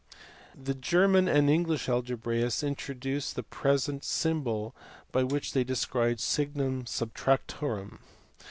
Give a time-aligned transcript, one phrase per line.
[0.59, 4.73] The German and English algebraists introduced the present symbol
[5.13, 7.99] which they described as signum subtractorum.